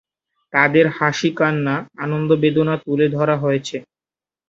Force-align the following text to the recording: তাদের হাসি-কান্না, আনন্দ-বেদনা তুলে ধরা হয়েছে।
তাদের 0.53 0.85
হাসি-কান্না, 0.97 1.75
আনন্দ-বেদনা 1.97 2.75
তুলে 2.77 3.07
ধরা 3.09 3.35
হয়েছে। 3.37 3.77